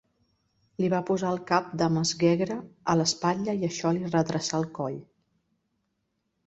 [0.83, 2.57] Li va posar el cap de Mesgegra
[2.95, 4.99] a l'espatlla i això li redreçà el coll.